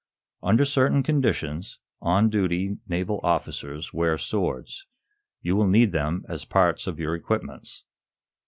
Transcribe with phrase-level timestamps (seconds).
[0.41, 4.87] "Under certain conditions, on duty, naval officers wear swords.
[5.43, 7.83] You will need them as parts of your equipments."